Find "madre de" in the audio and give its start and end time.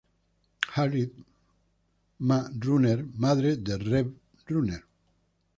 3.17-3.75